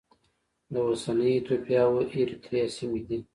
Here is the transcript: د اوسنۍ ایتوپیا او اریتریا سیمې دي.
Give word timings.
د 0.73 0.75
اوسنۍ 0.87 1.29
ایتوپیا 1.35 1.81
او 1.87 1.93
اریتریا 2.13 2.65
سیمې 2.77 3.01
دي. 3.07 3.17